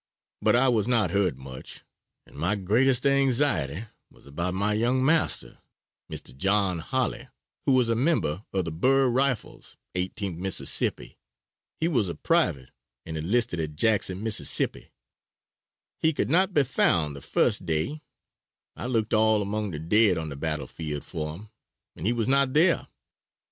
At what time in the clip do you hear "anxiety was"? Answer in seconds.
3.05-4.25